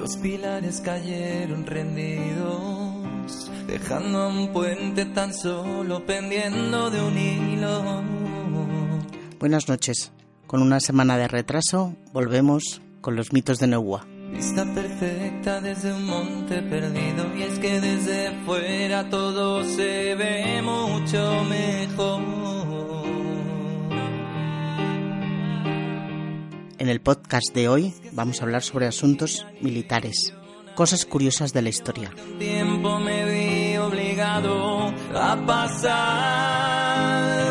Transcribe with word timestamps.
Los 0.00 0.16
pilares 0.16 0.80
cayeron 0.80 1.66
rendidos, 1.66 3.50
dejando 3.66 4.28
un 4.28 4.50
puente 4.50 5.04
tan 5.04 5.34
solo 5.34 6.06
pendiendo 6.06 6.88
de 6.88 7.02
un 7.02 7.18
hilo. 7.18 8.02
Buenas 9.38 9.68
noches. 9.68 10.10
Con 10.46 10.62
una 10.62 10.80
semana 10.80 11.18
de 11.18 11.28
retraso, 11.28 11.94
volvemos 12.14 12.80
con 13.02 13.14
los 13.14 13.34
mitos 13.34 13.58
de 13.58 13.66
Neuwa. 13.66 14.06
Vista 14.32 14.64
perfecta 14.72 15.60
desde 15.60 15.92
un 15.92 16.06
monte 16.06 16.62
perdido 16.62 17.36
y 17.36 17.42
es 17.42 17.58
que 17.58 17.78
desde 17.78 18.30
fuera 18.46 19.10
todo 19.10 19.62
se 19.64 20.14
ve 20.14 20.62
mucho 20.62 21.44
mejor. 21.44 22.49
En 26.80 26.88
el 26.88 27.00
podcast 27.02 27.54
de 27.54 27.68
hoy 27.68 27.94
vamos 28.12 28.40
a 28.40 28.44
hablar 28.44 28.62
sobre 28.62 28.86
asuntos 28.86 29.46
militares, 29.60 30.32
cosas 30.74 31.04
curiosas 31.04 31.52
de 31.52 31.60
la 31.60 31.68
historia. 31.68 32.10
Tiempo 32.38 32.98
me 32.98 33.26
vi 33.26 33.76
obligado 33.76 34.86
a 35.14 35.36
pasar 35.46 36.40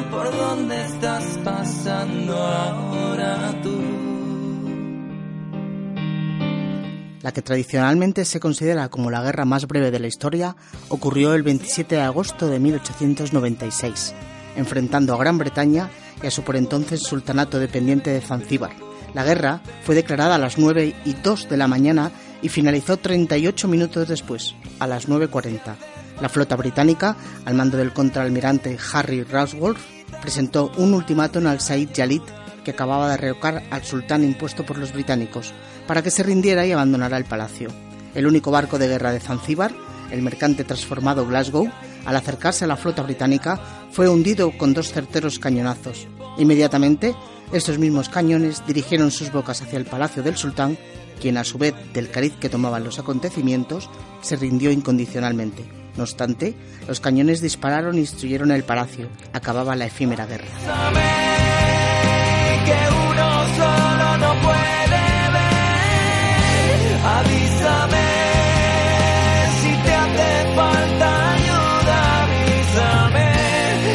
por 0.10 0.36
donde 0.36 0.84
estás 0.84 1.38
pasando 1.44 2.36
ahora 2.36 3.54
tú. 3.62 3.80
La 7.22 7.32
que 7.32 7.44
tradicionalmente 7.44 8.26
se 8.26 8.40
considera 8.40 8.90
como 8.90 9.12
la 9.12 9.22
guerra 9.22 9.46
más 9.46 9.68
breve 9.68 9.92
de 9.92 10.00
la 10.00 10.08
historia 10.08 10.56
ocurrió 10.88 11.36
el 11.36 11.44
27 11.44 11.94
de 11.94 12.02
agosto 12.02 12.48
de 12.48 12.58
1896, 12.58 14.16
enfrentando 14.56 15.14
a 15.14 15.20
Gran 15.20 15.38
Bretaña 15.38 15.92
y 16.24 16.26
a 16.26 16.32
su 16.32 16.42
por 16.42 16.56
entonces 16.56 17.04
sultanato 17.04 17.60
dependiente 17.60 18.10
de 18.10 18.22
Zanzíbar. 18.22 18.89
La 19.14 19.24
guerra 19.24 19.62
fue 19.84 19.96
declarada 19.96 20.36
a 20.36 20.40
las 20.40 20.58
9 20.58 20.96
y 21.06 21.14
2 21.14 21.50
de 21.50 21.58
la 21.58 21.68
mañana 21.68 22.12
y 22.42 22.50
finalizó 22.50 22.98
38 22.98 23.68
minutos 23.68 24.08
después, 24.08 24.56
a 24.80 24.88
las 24.88 25.08
9.40. 25.08 25.76
La 26.22 26.30
flota 26.30 26.56
británica, 26.56 27.16
al 27.46 27.56
mando 27.56 27.78
del 27.78 27.94
contraalmirante 27.94 28.78
Harry 28.94 29.24
Rawsworth, 29.24 29.80
presentó 30.22 30.72
un 30.78 30.94
ultimátum 30.94 31.48
al 31.48 31.62
Said 31.62 31.90
Jalid 31.96 32.22
que 32.64 32.72
acababa 32.72 33.10
de 33.10 33.18
revocar 33.18 33.64
al 33.72 33.84
sultán 33.84 34.24
impuesto 34.24 34.66
por 34.66 34.78
los 34.78 34.94
británicos, 34.94 35.54
para 35.88 36.02
que 36.02 36.12
se 36.12 36.24
rindiera 36.24 36.66
y 36.66 36.72
abandonara 36.72 37.18
el 37.18 37.26
palacio. 37.26 37.70
El 38.14 38.28
único 38.28 38.52
barco 38.52 38.78
de 38.78 38.88
guerra 38.88 39.12
de 39.12 39.20
Zanzíbar, 39.20 39.72
el 40.12 40.22
mercante 40.22 40.64
transformado 40.64 41.26
Glasgow, 41.26 41.72
al 42.06 42.16
acercarse 42.16 42.66
a 42.66 42.68
la 42.68 42.76
flota 42.76 43.02
británica, 43.02 43.60
fue 43.92 44.10
hundido 44.10 44.52
con 44.58 44.74
dos 44.74 44.92
certeros 44.92 45.40
cañonazos. 45.40 46.08
Inmediatamente, 46.40 47.14
estos 47.52 47.78
mismos 47.78 48.10
cañones 48.10 48.66
dirigieron 48.66 49.12
sus 49.12 49.32
bocas 49.32 49.62
hacia 49.62 49.78
el 49.78 49.86
palacio 49.86 50.24
del 50.24 50.38
sultán, 50.38 50.78
quien 51.20 51.38
a 51.38 51.44
su 51.44 51.58
vez 51.58 51.76
del 51.94 52.10
cariz 52.10 52.34
que 52.40 52.50
tomaban 52.50 52.84
los 52.84 52.98
acontecimientos, 52.98 53.90
se 54.22 54.38
rindió 54.38 54.72
incondicionalmente. 54.72 55.66
No 55.98 56.04
obstante, 56.04 56.56
los 56.88 57.02
cañones 57.02 57.42
dispararon 57.42 57.98
y 57.98 58.02
destruyeron 58.02 58.52
el 58.52 58.64
palacio. 58.64 59.10
Acababa 59.34 59.76
la 59.76 59.88
efímera 59.88 60.26
guerra. 60.26 60.48
que 62.66 62.78
uno 63.10 63.46
solo 63.58 64.18
no 64.18 64.42
puede 64.42 65.02
ver. 65.36 65.60
Avísame 67.04 68.08
si 69.62 69.72
te 69.84 69.94
hace 69.94 70.56
falta 70.56 71.34
ayuda. 71.34 72.24
Avísame, 72.24 73.28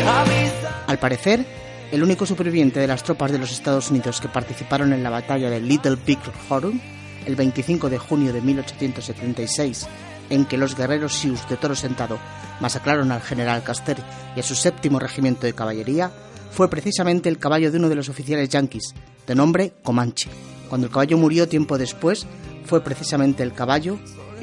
avísame. 0.09 0.85
Al 0.89 0.99
parecer, 0.99 1.64
el 1.93 2.03
único 2.03 2.27
superviviente 2.27 2.81
de 2.81 2.87
las 2.87 3.03
tropas 3.03 3.33
de 3.33 3.39
los 3.39 3.53
Estados 3.53 3.91
Unidos 3.91 4.21
que 4.21 4.29
participaron 4.29 4.93
en 4.93 5.03
la 5.03 5.11
batalla 5.11 5.51
de 5.51 5.61
Little 5.61 5.97
Big 6.05 6.19
Horn 6.49 6.81
el 7.27 7.37
25 7.37 7.89
de 7.89 7.99
junio 7.99 8.33
de 8.33 8.41
1876, 8.41 9.87
en 10.31 10.45
que 10.45 10.59
los 10.59 10.77
guerreros 10.77 11.15
Sioux 11.15 11.39
de 11.49 11.57
Toro 11.57 11.75
Sentado 11.75 12.19
masacraron 12.61 13.13
al 13.13 13.23
general 13.23 13.65
Custer 13.65 13.97
y 14.37 14.41
a 14.41 14.43
su 14.43 14.55
séptimo 14.55 14.99
regimiento 14.99 15.47
de 15.47 15.55
caballería, 15.55 16.11
fue 16.51 16.69
precisamente 16.69 17.29
el 17.29 17.39
caballo 17.39 17.71
de 17.73 17.79
uno 17.79 17.89
de 17.89 17.97
los 17.97 18.09
oficiales 18.09 18.49
yanquis, 18.49 18.95
de 19.27 19.35
nombre 19.35 19.73
Comanche. 19.83 20.31
Cuando 20.69 20.87
el 20.87 20.93
caballo 20.93 21.19
murió 21.19 21.49
tiempo 21.49 21.79
después, 21.79 22.27
fue 22.65 22.83
precisamente 22.83 23.43
el 23.43 23.53
caballo 23.53 23.99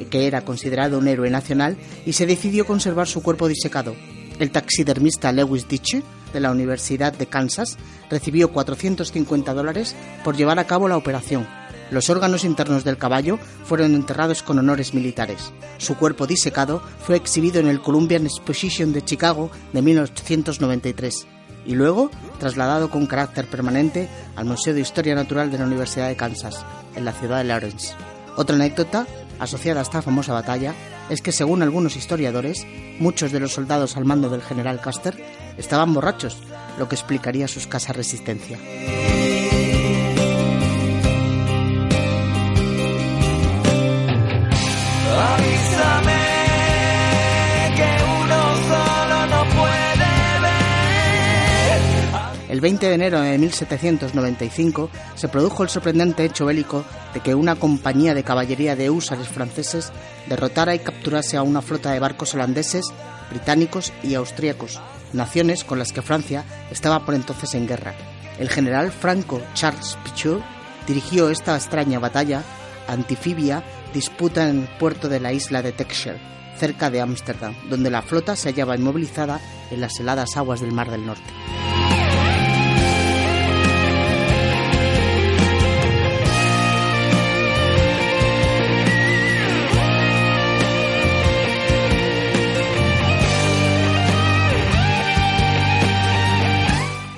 que 0.10 0.28
era 0.28 0.42
considerado 0.42 0.98
un 0.98 1.08
héroe 1.08 1.30
nacional 1.30 1.78
y 2.06 2.14
se 2.14 2.26
decidió 2.26 2.66
conservar 2.66 3.08
su 3.08 3.22
cuerpo 3.22 3.48
disecado. 3.48 3.96
El 4.40 4.52
taxidermista 4.52 5.32
Lewis 5.32 5.68
Ditch 5.68 6.02
de 6.34 6.40
la 6.40 6.52
Universidad 6.52 7.14
de 7.14 7.28
Kansas 7.28 7.78
recibió 8.10 8.52
450 8.52 9.54
dólares 9.54 9.96
por 10.24 10.36
llevar 10.36 10.60
a 10.60 10.68
cabo 10.68 10.88
la 10.88 10.98
operación. 10.98 11.48
Los 11.92 12.10
órganos 12.10 12.46
internos 12.46 12.86
del 12.86 12.98
caballo 12.98 13.38
fueron 13.66 13.96
enterrados 13.96 14.44
con 14.44 14.58
honores 14.58 14.94
militares. 14.94 15.52
Su 15.78 15.96
cuerpo 15.96 16.26
disecado 16.26 16.82
fue 17.00 17.18
exhibido 17.18 17.60
en 17.60 17.68
el 17.68 17.82
Columbian 17.82 18.26
Exposition 18.26 18.94
de 18.94 19.04
Chicago 19.04 19.52
de 19.74 19.82
1893 19.82 21.28
y 21.66 21.76
luego 21.76 22.10
trasladado 22.40 22.90
con 22.90 23.08
carácter 23.08 23.46
permanente 23.48 24.10
al 24.36 24.46
Museo 24.46 24.74
de 24.74 24.82
Historia 24.82 25.16
Natural 25.16 25.52
de 25.52 25.58
la 25.58 25.66
Universidad 25.66 26.08
de 26.08 26.16
Kansas, 26.16 26.66
en 26.96 27.06
la 27.06 27.12
ciudad 27.12 27.40
de 27.40 27.44
Lawrence. 27.44 27.94
Otra 28.38 28.56
anécdota 28.56 29.06
asociada 29.40 29.82
a 29.82 29.84
esta 29.84 30.02
famosa 30.02 30.34
batalla 30.34 30.74
es 31.10 31.22
que, 31.22 31.34
según 31.34 31.62
algunos 31.62 31.98
historiadores, 31.98 32.66
muchos 33.00 33.32
de 33.32 33.40
los 33.42 33.52
soldados 33.54 33.98
al 33.98 34.06
mando 34.06 34.30
del 34.30 34.42
general 34.42 34.82
Custer 34.82 35.22
estaban 35.58 35.94
borrachos, 35.94 36.38
lo 36.78 36.88
que 36.88 36.96
explicaría 36.96 37.48
su 37.48 37.60
escasa 37.60 37.94
resistencia. 37.94 38.58
Avísame 45.22 46.22
que 47.76 47.90
uno 48.24 48.40
solo 48.70 49.28
no 49.28 49.44
puede 49.56 50.40
ver. 50.42 51.82
El 52.50 52.62
20 52.62 52.88
de 52.88 52.94
enero 52.94 53.22
de 53.22 53.38
1795 53.38 54.90
se 55.16 55.28
produjo 55.28 55.64
el 55.64 55.70
sorprendente 55.70 56.26
hecho 56.26 56.46
bélico 56.46 56.84
de 57.14 57.20
que 57.20 57.36
una 57.36 57.56
compañía 57.56 58.14
de 58.14 58.24
caballería 58.24 58.76
de 58.76 58.90
húsares 58.90 59.28
franceses 59.28 59.92
derrotara 60.28 60.74
y 60.74 60.80
capturase 60.80 61.38
a 61.38 61.44
una 61.44 61.62
flota 61.62 61.92
de 61.92 62.00
barcos 62.00 62.34
holandeses, 62.34 62.92
británicos 63.30 63.94
y 64.04 64.16
austríacos, 64.16 64.80
naciones 65.14 65.64
con 65.64 65.80
las 65.80 65.92
que 65.92 66.02
Francia 66.02 66.44
estaba 66.72 67.06
por 67.06 67.16
entonces 67.16 67.54
en 67.54 67.68
guerra. 67.68 67.94
El 68.40 68.50
general 68.50 68.92
franco 68.92 69.42
Charles 69.54 69.98
Pichot 70.04 70.42
dirigió 70.88 71.30
esta 71.30 71.56
extraña 71.56 72.00
batalla 72.00 72.44
antifibia 72.88 73.64
disputa 73.94 74.50
en 74.50 74.62
el 74.62 74.68
puerto 74.78 75.10
de 75.10 75.20
la 75.20 75.34
isla 75.34 75.62
de 75.62 75.72
Texel, 75.72 76.18
cerca 76.58 76.90
de 76.90 77.02
Ámsterdam, 77.02 77.56
donde 77.70 77.90
la 77.90 78.02
flota 78.02 78.36
se 78.36 78.50
hallaba 78.50 78.76
inmovilizada 78.76 79.40
en 79.70 79.82
las 79.82 80.00
heladas 80.00 80.38
aguas 80.38 80.62
del 80.62 80.72
Mar 80.72 80.90
del 80.90 81.06
Norte. 81.06 81.81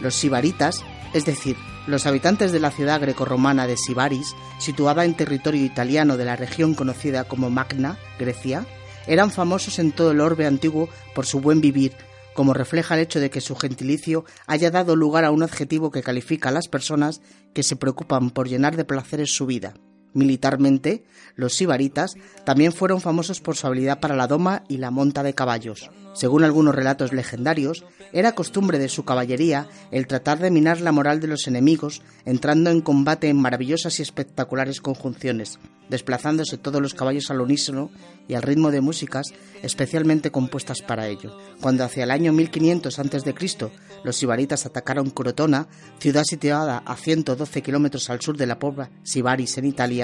Los 0.03 0.16
sibaritas, 0.16 0.84
es 1.14 1.24
decir, 1.24 1.56
los 1.88 2.06
habitantes 2.06 2.52
de 2.52 2.59
la 2.59 2.72
ciudad 2.72 3.00
grecorromana 3.00 3.68
de 3.68 3.78
Sibaris, 3.78 4.36
situada 4.59 5.06
en 5.06 5.16
territorio 5.16 5.64
italiano 5.64 6.18
de 6.18 6.25
la 6.25 6.36
región 6.36 6.75
conocida 6.75 7.24
como 7.24 7.50
Magna, 7.50 7.97
Grecia, 8.19 8.66
eran 9.08 9.31
famosos 9.31 9.80
en 9.80 9.94
todo 9.94 10.12
el 10.12 10.19
orbe 10.19 10.46
antiguo 10.46 10.90
por 11.16 11.25
su 11.25 11.40
buen 11.40 11.62
vivir, 11.62 11.94
como 12.34 12.53
refleja 12.53 12.96
el 12.96 13.02
hecho 13.02 13.22
de 13.22 13.30
que 13.30 13.40
su 13.40 13.56
gentilicio 13.56 14.25
haya 14.46 14.72
dado 14.72 14.97
lugar 14.97 15.24
a 15.24 15.31
un 15.31 15.41
adjetivo 15.41 15.90
que 15.90 16.03
califica 16.03 16.50
a 16.50 16.53
las 16.53 16.67
personas 16.67 17.22
que 17.53 17.64
se 17.64 17.78
preocupan 17.78 18.29
por 18.29 18.50
llenar 18.50 18.76
de 18.76 18.84
placeres 18.84 19.34
su 19.34 19.46
vida. 19.46 19.73
Militarmente, 20.14 21.04
los 21.36 21.56
sibaritas 21.56 22.16
también 22.46 22.72
fueron 22.72 23.02
famosos 23.02 23.42
por 23.42 23.56
su 23.56 23.68
habilidad 23.68 24.00
para 24.00 24.16
la 24.16 24.28
doma 24.28 24.64
y 24.68 24.78
la 24.78 24.92
monta 24.92 25.24
de 25.24 25.34
caballos. 25.34 25.90
Según 26.14 26.44
algunos 26.44 26.76
relatos 26.76 27.12
legendarios, 27.12 27.84
era 28.12 28.36
costumbre 28.36 28.78
de 28.78 28.88
su 28.88 29.04
caballería 29.04 29.68
el 29.90 30.06
tratar 30.06 30.38
de 30.38 30.52
minar 30.52 30.80
la 30.80 30.92
moral 30.92 31.20
de 31.20 31.28
los 31.28 31.48
enemigos, 31.48 32.04
entrando 32.26 32.70
en 32.70 32.82
combate 32.82 33.30
en 33.30 33.42
maravillosas 33.42 33.98
y 33.98 34.04
espectaculares 34.04 34.80
conjunciones, 34.80 35.58
desplazándose 35.90 36.60
todos 36.60 36.80
los 36.82 36.94
caballos 36.94 37.32
al 37.32 37.42
unísono 37.42 37.90
y 38.28 38.36
al 38.36 38.44
ritmo 38.44 38.70
de 38.70 38.82
músicas 38.82 39.34
especialmente 39.64 40.32
compuestas 40.32 40.84
para 40.84 41.08
ello. 41.08 41.36
Cuando 41.62 41.84
hacia 41.84 42.04
el 42.04 42.12
año 42.12 42.32
1500 42.34 43.00
a.C. 43.00 43.72
los 44.04 44.16
sibaritas 44.16 44.68
atacaron 44.68 45.10
Crotona, 45.10 45.68
ciudad 45.98 46.24
situada 46.24 46.84
a 46.86 46.96
112 46.96 47.62
kilómetros 47.64 48.12
al 48.12 48.22
sur 48.22 48.38
de 48.38 48.46
la 48.46 48.60
pobre 48.60 48.90
Sibaris 49.02 49.58
en 49.58 49.66
Italia, 49.66 50.03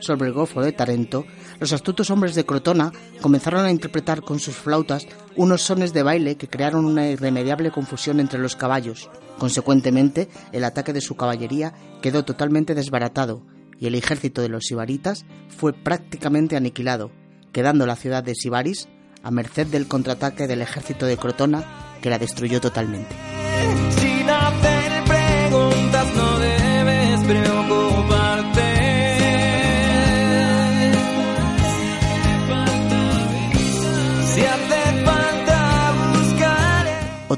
sobre 0.00 0.28
el 0.28 0.34
Golfo 0.34 0.62
de 0.62 0.72
Tarento, 0.72 1.24
los 1.58 1.72
astutos 1.72 2.10
hombres 2.10 2.34
de 2.34 2.44
Crotona 2.44 2.92
comenzaron 3.20 3.64
a 3.64 3.70
interpretar 3.70 4.22
con 4.22 4.40
sus 4.40 4.56
flautas 4.56 5.06
unos 5.36 5.62
sones 5.62 5.92
de 5.92 6.02
baile 6.02 6.36
que 6.36 6.48
crearon 6.48 6.84
una 6.84 7.08
irremediable 7.08 7.70
confusión 7.70 8.20
entre 8.20 8.40
los 8.40 8.56
caballos. 8.56 9.08
Consecuentemente, 9.38 10.28
el 10.52 10.64
ataque 10.64 10.92
de 10.92 11.00
su 11.00 11.16
caballería 11.16 11.72
quedó 12.02 12.24
totalmente 12.24 12.74
desbaratado 12.74 13.42
y 13.78 13.86
el 13.86 13.94
ejército 13.94 14.42
de 14.42 14.48
los 14.48 14.64
sibaritas 14.64 15.24
fue 15.48 15.72
prácticamente 15.72 16.56
aniquilado, 16.56 17.10
quedando 17.52 17.86
la 17.86 17.96
ciudad 17.96 18.22
de 18.22 18.34
Sibaris 18.34 18.88
a 19.22 19.30
merced 19.30 19.66
del 19.66 19.86
contraataque 19.86 20.46
del 20.46 20.62
ejército 20.62 21.06
de 21.06 21.16
Crotona 21.16 21.64
que 22.00 22.10
la 22.10 22.18
destruyó 22.18 22.60
totalmente. 22.60 23.14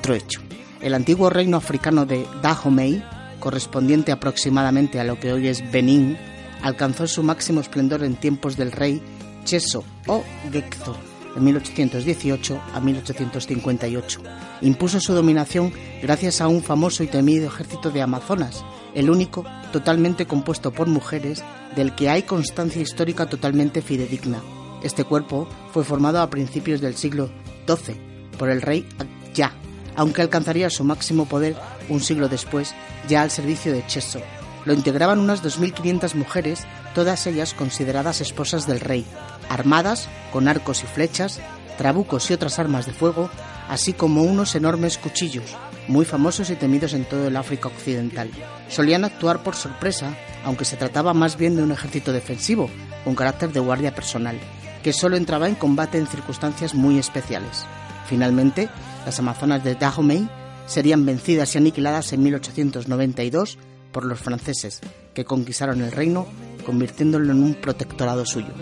Otro 0.03 0.17
hecho. 0.17 0.41
El 0.81 0.95
antiguo 0.95 1.31
reino 1.31 1.57
africano 1.57 2.07
de 2.07 2.27
Dahomey, 2.43 3.05
correspondiente 3.39 4.11
aproximadamente 4.11 4.99
a 4.99 5.05
lo 5.05 5.21
que 5.21 5.33
hoy 5.33 5.47
es 5.47 5.71
Benín, 5.71 6.19
alcanzó 6.61 7.07
su 7.07 7.23
máximo 7.23 7.61
esplendor 7.61 8.03
en 8.03 8.17
tiempos 8.17 8.57
del 8.57 8.73
rey 8.73 9.01
Cheso 9.45 9.85
o 10.09 10.25
Gekzo, 10.51 10.97
de 11.37 11.41
1818 11.41 12.61
a 12.75 12.81
1858. 12.81 14.21
Impuso 14.63 14.99
su 14.99 15.15
dominación 15.15 15.73
gracias 16.03 16.41
a 16.41 16.49
un 16.49 16.65
famoso 16.65 17.05
y 17.05 17.07
temido 17.07 17.47
ejército 17.47 17.93
de 17.93 18.03
amazonas, 18.03 18.65
el 18.97 19.09
único 19.09 19.45
totalmente 19.73 20.27
compuesto 20.27 20.73
por 20.73 20.89
mujeres 20.89 21.45
del 21.77 21.95
que 21.95 22.11
hay 22.11 22.25
constancia 22.25 22.83
histórica 22.83 23.27
totalmente 23.27 23.83
fidedigna. 23.83 24.43
Este 24.83 25.05
cuerpo 25.05 25.47
fue 25.73 25.85
formado 25.85 26.21
a 26.21 26.29
principios 26.29 26.81
del 26.81 26.97
siglo 26.97 27.31
XII 27.69 27.95
por 28.37 28.51
el 28.51 28.63
rey 28.63 28.85
Ya, 29.33 29.55
aunque 29.97 30.23
alcanzaría 30.23 30.71
su 30.71 30.85
máximo 30.85 31.27
poder 31.27 31.57
un 31.89 32.01
siglo 32.01 32.29
después, 32.29 32.75
ya 33.09 33.23
al 33.23 33.31
servicio 33.31 33.73
de 33.73 33.87
Cheso. 33.87 34.21
Lo 34.65 34.73
integraban 34.73 35.19
unas 35.19 35.43
2.500 35.43 36.15
mujeres, 36.15 36.65
todas 36.95 37.27
ellas 37.27 37.55
consideradas 37.55 38.21
esposas 38.21 38.67
del 38.67 38.81
rey, 38.81 39.05
armadas 39.49 40.09
con 40.33 40.49
arcos 40.49 40.85
y 40.85 40.87
flechas, 40.87 41.41
trabucos 41.77 42.31
y 42.31 42.35
otras 42.35 42.59
armas 42.59 42.87
de 42.87 42.93
fuego, 42.93 43.29
así 43.69 43.93
como 43.93 44.23
unos 44.23 44.55
enormes 44.55 44.99
cuchillos, 44.99 45.57
muy 45.89 46.05
famosos 46.05 46.51
y 46.51 46.57
temidos 46.57 46.93
en 46.93 47.05
todo 47.05 47.27
el 47.27 47.37
África 47.37 47.69
Occidental. 47.69 48.31
Solían 48.69 49.05
actuar 49.05 49.43
por 49.43 49.57
sorpresa, 49.57 50.15
aunque 50.45 50.65
se 50.65 50.77
trataba 50.77 51.13
más 51.13 51.37
bien 51.37 51.57
de 51.57 51.63
un 51.63 51.73
ejército 51.73 52.13
defensivo, 52.13 52.71
con 53.05 53.15
carácter 53.15 53.53
de 53.53 53.61
guardia 53.61 53.95
personal, 53.95 54.39
que 54.83 54.93
solo 54.93 55.17
entraba 55.17 55.49
en 55.49 55.55
combate 55.55 55.99
en 55.99 56.07
circunstancias 56.07 56.75
muy 56.75 56.99
especiales. 56.99 57.67
Finalmente, 58.07 58.69
las 59.05 59.19
amazonas 59.19 59.65
de 59.65 59.75
Dahomey 59.75 60.29
serían 60.67 61.05
vencidas 61.05 61.55
y 61.55 61.59
aniquiladas 61.59 62.13
en 62.13 62.23
1892 62.23 63.59
por 63.93 64.05
los 64.05 64.19
franceses, 64.19 64.81
que 65.15 65.25
conquistaron 65.25 65.83
el 65.83 65.93
reino, 65.93 66.27
convirtiéndolo 66.65 67.33
en 67.33 67.43
un 67.43 67.55
protectorado 67.55 68.25
suyo. 68.25 68.53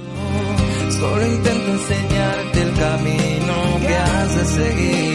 Solo 0.91 1.27
intento 1.27 1.73
enseñarte 1.73 2.63
el 2.63 2.73
camino 2.75 3.81
que 3.81 3.95
has 3.95 4.37
de 4.37 4.45
seguir. 4.45 5.10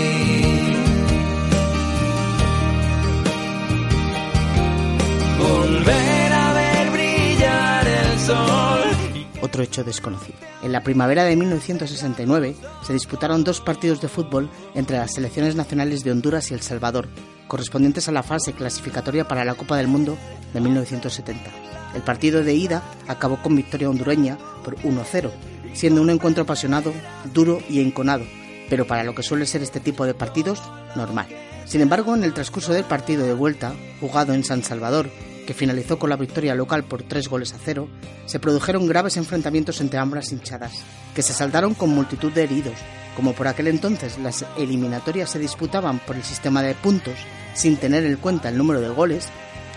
Otro 9.56 9.64
hecho 9.64 9.86
desconocido. 9.86 10.38
En 10.64 10.74
la 10.74 10.84
primavera 10.84 11.24
de 11.24 11.38
1969 11.38 12.58
se 12.86 12.92
disputaron 12.92 13.46
dos 13.46 13.62
partidos 13.62 14.02
de 14.02 14.10
fútbol 14.10 14.50
entre 14.74 14.98
las 14.98 15.14
selecciones 15.14 15.56
nacionales 15.56 16.04
de 16.04 16.12
Honduras 16.12 16.52
y 16.52 16.54
El 16.54 16.60
Salvador, 16.60 17.08
correspondientes 17.48 18.10
a 18.10 18.12
la 18.12 18.22
fase 18.22 18.52
clasificatoria 18.52 19.30
para 19.30 19.46
la 19.46 19.56
Copa 19.56 19.78
del 19.78 19.88
Mundo 19.88 20.18
de 20.54 20.60
1970. 20.60 21.42
El 21.96 22.02
partido 22.02 22.44
de 22.44 22.54
ida 22.54 22.84
acabó 23.08 23.42
con 23.42 23.56
victoria 23.56 23.90
hondureña 23.90 24.38
por 24.66 24.76
1-0, 24.80 25.32
siendo 25.74 26.02
un 26.02 26.10
encuentro 26.10 26.44
apasionado, 26.44 26.92
duro 27.34 27.60
y 27.70 27.80
enconado, 27.80 28.26
pero 28.70 28.86
para 28.86 29.06
lo 29.06 29.16
que 29.16 29.24
suele 29.24 29.46
ser 29.46 29.64
este 29.64 29.80
tipo 29.80 30.06
de 30.06 30.16
partidos, 30.16 30.62
normal. 30.98 31.28
Sin 31.64 31.80
embargo, 31.80 32.14
en 32.14 32.26
el 32.26 32.34
transcurso 32.34 32.74
del 32.74 32.84
partido 32.84 33.26
de 33.26 33.34
vuelta, 33.34 33.74
jugado 34.02 34.34
en 34.34 34.44
San 34.44 34.64
Salvador, 34.64 35.10
que 35.46 35.54
finalizó 35.54 35.98
con 35.98 36.10
la 36.10 36.16
victoria 36.16 36.56
local 36.56 36.84
por 36.84 37.04
tres 37.04 37.28
goles 37.28 37.54
a 37.54 37.58
cero, 37.64 37.88
se 38.26 38.40
produjeron 38.40 38.88
graves 38.88 39.18
enfrentamientos 39.18 39.80
entre 39.82 40.00
ambas 40.00 40.32
hinchadas, 40.32 40.84
que 41.14 41.22
se 41.22 41.34
saldaron 41.34 41.74
con 41.74 41.90
multitud 41.90 42.32
de 42.32 42.44
heridos. 42.44 42.76
Como 43.16 43.34
por 43.34 43.48
aquel 43.48 43.68
entonces 43.68 44.18
las 44.18 44.46
eliminatorias 44.58 45.30
se 45.30 45.40
disputaban 45.40 46.00
por 46.00 46.16
el 46.16 46.24
sistema 46.24 46.62
de 46.62 46.76
puntos, 46.76 47.16
sin 47.54 47.78
tener 47.78 48.06
en 48.06 48.18
cuenta 48.18 48.50
el 48.50 48.58
número 48.58 48.82
de 48.82 48.90
goles, 48.90 49.30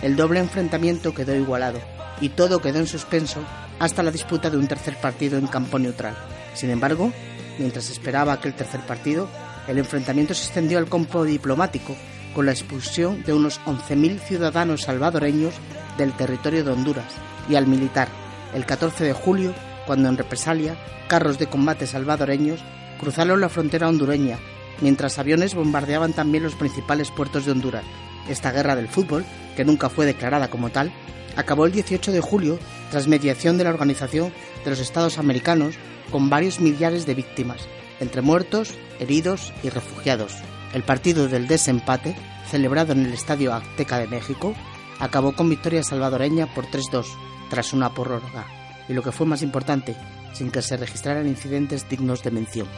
el 0.03 0.17
doble 0.17 0.41
enfrentamiento 0.41 1.15
quedó 1.15 1.35
igualado, 1.35 1.79
y 2.21 2.31
todo 2.31 2.61
quedó 2.61 2.79
en 2.79 2.87
suspenso 2.87 3.45
hasta 3.79 4.03
la 4.03 4.11
disputa 4.11 4.51
de 4.51 4.57
un 4.57 4.67
tercer 4.67 4.97
partido 4.97 5.39
en 5.39 5.47
campo 5.47 5.79
neutral. 5.79 6.17
Sin 6.55 6.71
embargo, 6.71 7.13
mientras 7.59 7.91
esperaba 7.91 8.33
aquel 8.33 8.55
tercer 8.55 8.81
partido, 8.81 9.29
el 9.69 9.79
enfrentamiento 9.79 10.35
se 10.35 10.45
extendió 10.45 10.79
al 10.79 10.89
campo 10.89 11.25
diplomático, 11.25 11.95
con 12.39 12.47
la 12.47 12.53
expulsión 12.53 13.25
de 13.25 13.33
unos 13.33 13.61
11.000 13.65 14.21
ciudadanos 14.21 14.83
salvadoreños 14.83 15.55
del 15.97 16.13
territorio 16.13 16.63
de 16.63 16.71
Honduras 16.71 17.13
y 17.51 17.57
al 17.57 17.67
militar 17.67 18.07
el 18.55 18.65
14 18.65 19.03
de 19.03 19.13
julio, 19.13 19.53
cuando 19.89 20.09
en 20.09 20.17
represalia 20.17 20.77
carros 21.09 21.41
de 21.41 21.49
combate 21.49 21.89
salvadoreños 21.89 22.61
cruzaron 23.01 23.41
la 23.41 23.49
frontera 23.49 23.89
hondureña, 23.89 24.39
mientras 24.81 25.19
aviones 25.19 25.57
bombardeaban 25.57 26.13
también 26.13 26.45
los 26.45 26.55
principales 26.55 27.11
puertos 27.11 27.45
de 27.45 27.51
Honduras. 27.51 27.83
Esta 28.29 28.53
guerra 28.53 28.77
del 28.77 28.87
fútbol, 28.87 29.25
que 29.57 29.65
nunca 29.65 29.89
fue 29.89 30.07
declarada 30.07 30.49
como 30.49 30.71
tal, 30.71 30.93
acabó 31.35 31.67
el 31.67 31.73
18 31.73 32.13
de 32.13 32.21
julio 32.21 32.61
tras 32.93 33.09
mediación 33.09 33.59
de 33.59 33.65
la 33.65 33.71
Organización 33.71 34.33
de 34.63 34.71
los 34.71 34.79
Estados 34.79 35.19
Americanos 35.19 35.75
con 36.13 36.31
varios 36.31 36.61
millares 36.61 37.05
de 37.05 37.17
víctimas, 37.17 37.67
entre 37.99 38.23
muertos, 38.23 38.75
heridos 39.01 39.53
y 39.65 39.71
refugiados. 39.71 40.37
El 40.75 40.83
partido 40.83 41.29
del 41.29 41.49
desempate, 41.49 42.15
celebrado 42.47 42.93
en 42.93 43.07
el 43.07 43.13
Estadio 43.13 43.55
Azteca 43.55 43.99
de 43.99 44.07
México, 44.07 44.55
acabó 44.99 45.35
con 45.35 45.49
victoria 45.49 45.83
salvadoreña 45.83 46.55
por 46.55 46.67
3-2, 46.67 47.07
tras 47.49 47.73
una 47.73 47.95
prórroga, 47.95 48.47
y 48.89 48.93
lo 48.93 49.03
que 49.03 49.13
fue 49.13 49.27
más 49.27 49.43
importante, 49.43 49.97
sin 50.35 50.51
que 50.51 50.63
se 50.63 50.77
registraran 50.77 51.27
incidentes 51.27 51.89
dignos 51.89 52.23
de 52.23 52.31
mención. 52.31 52.69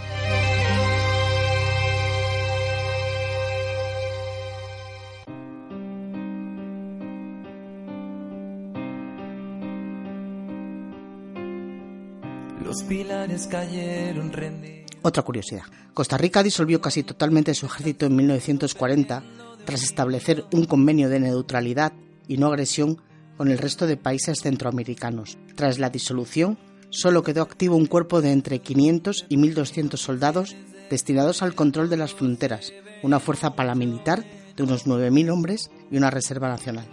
Los 12.65 12.85
pilares 12.85 13.49
cayeron 13.49 14.32
rendidos. 14.32 14.80
Otra 15.03 15.23
curiosidad. 15.23 15.63
Costa 15.95 16.19
Rica 16.19 16.43
disolvió 16.43 16.81
casi 16.81 17.03
totalmente 17.03 17.55
su 17.55 17.67
ejército 17.67 18.07
en 18.07 18.17
1940 18.17 19.23
tras 19.65 19.83
establecer 19.83 20.45
un 20.53 20.65
convenio 20.65 21.09
de 21.09 21.21
neutralidad 21.21 21.93
y 22.29 22.37
no 22.37 22.49
agresión 22.49 23.01
con 23.37 23.51
el 23.51 23.59
resto 23.59 23.87
de 23.87 23.97
países 23.97 24.41
centroamericanos. 24.43 25.39
Tras 25.55 25.79
la 25.79 25.91
disolución, 25.91 26.59
solo 26.91 27.23
quedó 27.23 27.43
activo 27.43 27.77
un 27.77 27.87
cuerpo 27.87 28.21
de 28.21 28.33
entre 28.33 28.59
500 28.59 29.27
y 29.29 29.37
1.200 29.37 29.97
soldados 29.97 30.57
destinados 30.91 31.43
al 31.43 31.55
control 31.55 31.89
de 31.89 31.97
las 31.97 32.13
fronteras, 32.13 32.73
una 33.03 33.21
fuerza 33.21 33.55
paramilitar 33.55 34.25
de 34.57 34.63
unos 34.63 34.87
9.000 34.87 35.33
hombres 35.33 35.71
y 35.91 35.97
una 35.97 36.11
reserva 36.11 36.49
nacional. 36.49 36.87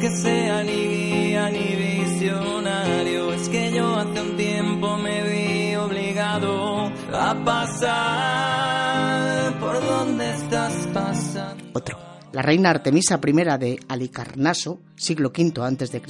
Que 0.00 0.08
visionario, 0.08 2.51
Otro. 11.72 11.98
La 12.32 12.42
reina 12.42 12.70
Artemisa 12.70 13.18
I 13.24 13.32
de 13.58 13.80
Alicarnaso, 13.88 14.80
siglo 14.96 15.32
V 15.36 15.52
a.C., 15.62 16.02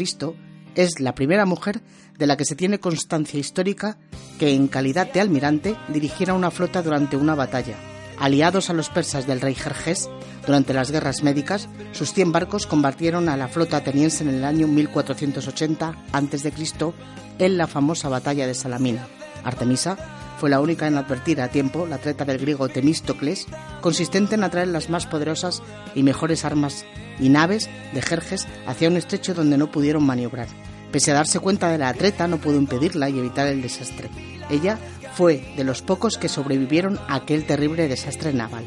es 0.74 1.00
la 1.00 1.14
primera 1.14 1.46
mujer 1.46 1.82
de 2.18 2.26
la 2.26 2.36
que 2.36 2.44
se 2.44 2.56
tiene 2.56 2.80
constancia 2.80 3.38
histórica 3.38 3.98
que 4.38 4.52
en 4.54 4.66
calidad 4.66 5.12
de 5.12 5.20
almirante 5.20 5.76
dirigiera 5.88 6.34
una 6.34 6.50
flota 6.50 6.82
durante 6.82 7.16
una 7.16 7.34
batalla. 7.34 7.76
Aliados 8.18 8.70
a 8.70 8.72
los 8.72 8.88
persas 8.88 9.26
del 9.26 9.40
rey 9.40 9.54
Jerjes, 9.54 10.10
durante 10.46 10.74
las 10.74 10.90
guerras 10.90 11.22
médicas, 11.22 11.68
sus 11.92 12.12
100 12.14 12.32
barcos 12.32 12.66
combatieron 12.66 13.28
a 13.28 13.36
la 13.36 13.48
flota 13.48 13.76
ateniense 13.76 14.24
en 14.24 14.30
el 14.30 14.44
año 14.44 14.66
1480 14.66 15.94
a.C. 16.12 16.52
en 17.38 17.58
la 17.58 17.66
famosa 17.66 18.08
batalla 18.08 18.46
de 18.46 18.54
Salamina. 18.54 19.06
Artemisa 19.44 19.96
fue 20.42 20.50
la 20.50 20.60
única 20.60 20.88
en 20.88 20.96
advertir 20.96 21.40
a 21.40 21.46
tiempo 21.46 21.86
la 21.86 21.98
treta 21.98 22.24
del 22.24 22.38
griego 22.38 22.68
Temístocles, 22.68 23.46
consistente 23.80 24.34
en 24.34 24.42
atraer 24.42 24.66
las 24.66 24.90
más 24.90 25.06
poderosas 25.06 25.62
y 25.94 26.02
mejores 26.02 26.44
armas 26.44 26.84
y 27.20 27.28
naves 27.28 27.70
de 27.94 28.02
Jerjes 28.02 28.48
hacia 28.66 28.88
un 28.88 28.96
estrecho 28.96 29.34
donde 29.34 29.56
no 29.56 29.70
pudieron 29.70 30.04
maniobrar. 30.04 30.48
Pese 30.90 31.12
a 31.12 31.14
darse 31.14 31.38
cuenta 31.38 31.68
de 31.68 31.78
la 31.78 31.94
treta, 31.94 32.26
no 32.26 32.38
pudo 32.38 32.56
impedirla 32.56 33.08
y 33.08 33.20
evitar 33.20 33.46
el 33.46 33.62
desastre. 33.62 34.10
Ella 34.50 34.80
fue 35.14 35.54
de 35.56 35.62
los 35.62 35.80
pocos 35.80 36.18
que 36.18 36.28
sobrevivieron 36.28 36.98
a 37.06 37.14
aquel 37.14 37.46
terrible 37.46 37.86
desastre 37.86 38.32
naval. 38.32 38.64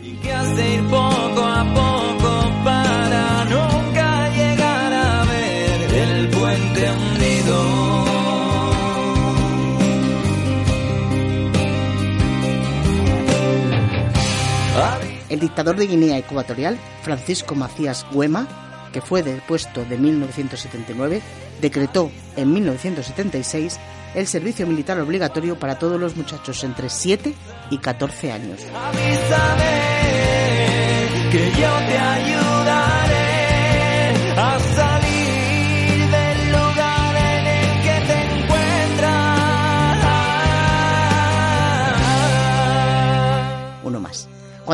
Dictador 15.46 15.76
de 15.76 15.86
Guinea 15.86 16.18
Ecuatorial, 16.18 16.78
Francisco 17.04 17.54
Macías 17.54 18.06
Güema, 18.12 18.48
que 18.92 19.02
fue 19.02 19.22
depuesto 19.22 19.86
de 19.86 19.98
1979, 19.98 21.22
decretó 21.62 22.10
en 22.36 22.52
1976 22.52 23.80
el 24.16 24.26
servicio 24.26 24.66
militar 24.66 25.00
obligatorio 25.00 25.60
para 25.60 25.78
todos 25.78 26.00
los 26.00 26.16
muchachos 26.16 26.64
entre 26.64 26.90
7 26.90 27.36
y 27.70 27.78
14 27.78 28.32
años. 28.32 28.62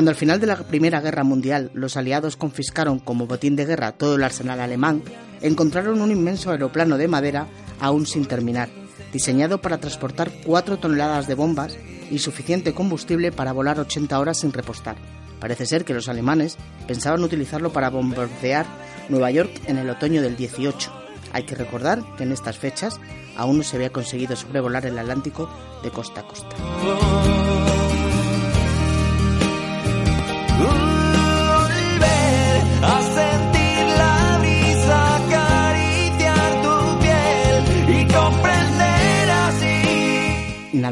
Cuando 0.01 0.09
al 0.09 0.17
final 0.17 0.39
de 0.39 0.47
la 0.47 0.55
Primera 0.55 0.99
Guerra 0.99 1.23
Mundial 1.23 1.69
los 1.75 1.95
aliados 1.95 2.35
confiscaron 2.35 2.97
como 2.97 3.27
botín 3.27 3.55
de 3.55 3.67
guerra 3.67 3.91
todo 3.91 4.15
el 4.15 4.23
arsenal 4.23 4.59
alemán, 4.59 5.03
encontraron 5.41 6.01
un 6.01 6.09
inmenso 6.09 6.49
aeroplano 6.49 6.97
de 6.97 7.07
madera 7.07 7.45
aún 7.79 8.07
sin 8.07 8.25
terminar, 8.25 8.69
diseñado 9.13 9.61
para 9.61 9.77
transportar 9.77 10.31
4 10.43 10.79
toneladas 10.79 11.27
de 11.27 11.35
bombas 11.35 11.77
y 12.09 12.17
suficiente 12.17 12.73
combustible 12.73 13.31
para 13.31 13.51
volar 13.51 13.79
80 13.79 14.19
horas 14.19 14.39
sin 14.39 14.51
repostar. 14.51 14.95
Parece 15.39 15.67
ser 15.67 15.85
que 15.85 15.93
los 15.93 16.09
alemanes 16.09 16.57
pensaban 16.87 17.23
utilizarlo 17.23 17.71
para 17.71 17.91
bombardear 17.91 18.65
Nueva 19.07 19.29
York 19.29 19.51
en 19.67 19.77
el 19.77 19.87
otoño 19.87 20.23
del 20.23 20.35
18. 20.35 20.91
Hay 21.31 21.43
que 21.43 21.53
recordar 21.53 22.01
que 22.17 22.23
en 22.23 22.31
estas 22.31 22.57
fechas 22.57 22.99
aún 23.37 23.59
no 23.59 23.63
se 23.63 23.75
había 23.75 23.91
conseguido 23.91 24.35
sobrevolar 24.35 24.83
el 24.87 24.97
Atlántico 24.97 25.47
de 25.83 25.91
costa 25.91 26.21
a 26.21 26.27
costa. 26.27 26.55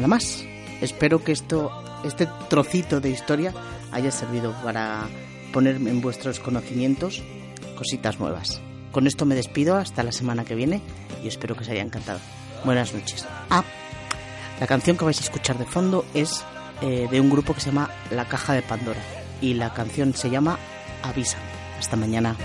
Nada 0.00 0.08
más. 0.08 0.44
Espero 0.80 1.22
que 1.22 1.32
esto, 1.32 1.70
este 2.04 2.26
trocito 2.48 3.00
de 3.00 3.10
historia 3.10 3.52
haya 3.92 4.10
servido 4.10 4.54
para 4.64 5.06
poner 5.52 5.76
en 5.76 6.00
vuestros 6.00 6.40
conocimientos 6.40 7.22
cositas 7.76 8.18
nuevas. 8.18 8.62
Con 8.92 9.06
esto 9.06 9.26
me 9.26 9.34
despido 9.34 9.76
hasta 9.76 10.02
la 10.02 10.12
semana 10.12 10.44
que 10.44 10.54
viene 10.54 10.80
y 11.22 11.28
espero 11.28 11.54
que 11.54 11.62
os 11.62 11.68
haya 11.68 11.82
encantado. 11.82 12.18
Buenas 12.64 12.94
noches. 12.94 13.26
Ah, 13.50 13.62
la 14.58 14.66
canción 14.66 14.96
que 14.96 15.04
vais 15.04 15.20
a 15.20 15.24
escuchar 15.24 15.58
de 15.58 15.66
fondo 15.66 16.06
es 16.14 16.44
eh, 16.80 17.06
de 17.10 17.20
un 17.20 17.28
grupo 17.28 17.52
que 17.52 17.60
se 17.60 17.66
llama 17.66 17.90
La 18.10 18.26
Caja 18.26 18.54
de 18.54 18.62
Pandora 18.62 19.00
y 19.42 19.54
la 19.54 19.74
canción 19.74 20.14
se 20.14 20.30
llama 20.30 20.58
Avisa. 21.02 21.38
Hasta 21.78 21.96
mañana. 21.96 22.36